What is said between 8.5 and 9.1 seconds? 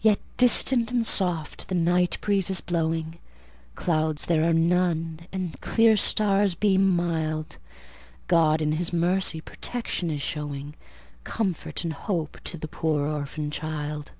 in His